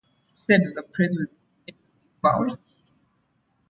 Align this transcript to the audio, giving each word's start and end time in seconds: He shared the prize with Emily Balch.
He 0.03 0.35
shared 0.53 0.73
the 0.73 0.81
prize 0.81 1.11
with 1.15 1.29
Emily 1.67 1.79
Balch. 2.23 2.57